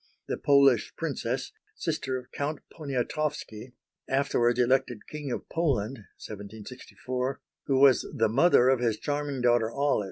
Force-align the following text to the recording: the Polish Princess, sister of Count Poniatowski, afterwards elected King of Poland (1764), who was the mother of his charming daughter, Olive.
the 0.27 0.35
Polish 0.35 0.95
Princess, 0.95 1.51
sister 1.75 2.17
of 2.17 2.31
Count 2.31 2.57
Poniatowski, 2.73 3.73
afterwards 4.09 4.57
elected 4.59 5.05
King 5.07 5.31
of 5.31 5.47
Poland 5.47 5.97
(1764), 6.17 7.39
who 7.67 7.79
was 7.79 8.11
the 8.11 8.27
mother 8.27 8.67
of 8.69 8.79
his 8.79 8.97
charming 8.97 9.41
daughter, 9.41 9.69
Olive. 9.69 9.99